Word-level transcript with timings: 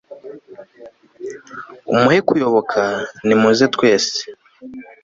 umuhe 1.91 2.19
kuyoboka; 2.27 2.81
nimuze 3.25 3.63
twese 3.75 4.19